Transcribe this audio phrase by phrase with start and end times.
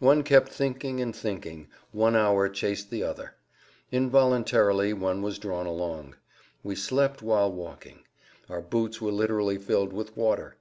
[0.00, 3.36] One kept thinking and thinking, one hour chased the other.
[3.90, 6.14] Involuntarily one was drawn along.
[6.62, 8.00] We slept whilst walking.
[8.50, 10.58] Our boots were literally filled with water.